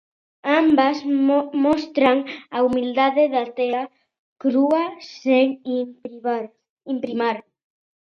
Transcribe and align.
Ambas 0.61 0.97
mostran 1.65 2.17
a 2.55 2.57
humildade 2.65 3.23
da 3.33 3.43
tea 3.57 3.83
crúa, 4.41 4.83
sen 5.21 5.47
imprimar. 6.93 7.37